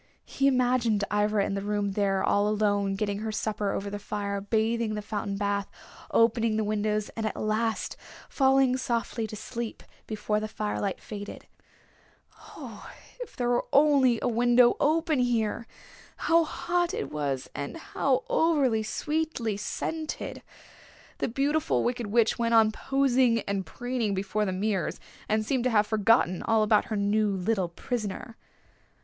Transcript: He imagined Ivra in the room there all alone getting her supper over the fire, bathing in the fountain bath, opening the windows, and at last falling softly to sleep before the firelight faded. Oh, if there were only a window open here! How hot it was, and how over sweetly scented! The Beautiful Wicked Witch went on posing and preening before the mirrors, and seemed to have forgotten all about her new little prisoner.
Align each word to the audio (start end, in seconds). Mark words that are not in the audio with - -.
He 0.25 0.47
imagined 0.47 1.03
Ivra 1.13 1.45
in 1.45 1.53
the 1.53 1.61
room 1.61 1.91
there 1.91 2.23
all 2.23 2.47
alone 2.47 2.95
getting 2.95 3.19
her 3.19 3.31
supper 3.31 3.71
over 3.71 3.91
the 3.91 3.99
fire, 3.99 4.41
bathing 4.41 4.89
in 4.89 4.95
the 4.95 5.01
fountain 5.03 5.37
bath, 5.37 5.69
opening 6.09 6.57
the 6.57 6.63
windows, 6.63 7.09
and 7.09 7.23
at 7.27 7.35
last 7.37 7.95
falling 8.27 8.77
softly 8.77 9.27
to 9.27 9.35
sleep 9.35 9.83
before 10.07 10.39
the 10.39 10.47
firelight 10.47 10.99
faded. 10.99 11.45
Oh, 12.57 12.89
if 13.19 13.35
there 13.35 13.49
were 13.49 13.67
only 13.71 14.17
a 14.23 14.27
window 14.27 14.75
open 14.79 15.19
here! 15.19 15.67
How 16.17 16.45
hot 16.45 16.95
it 16.95 17.11
was, 17.11 17.47
and 17.53 17.77
how 17.77 18.23
over 18.27 18.83
sweetly 18.83 19.55
scented! 19.55 20.41
The 21.19 21.27
Beautiful 21.27 21.83
Wicked 21.83 22.07
Witch 22.07 22.39
went 22.39 22.55
on 22.55 22.71
posing 22.71 23.41
and 23.41 23.67
preening 23.67 24.15
before 24.15 24.45
the 24.45 24.51
mirrors, 24.51 24.99
and 25.29 25.45
seemed 25.45 25.65
to 25.65 25.69
have 25.69 25.85
forgotten 25.85 26.41
all 26.41 26.63
about 26.63 26.85
her 26.85 26.95
new 26.97 27.29
little 27.29 27.69
prisoner. 27.69 28.35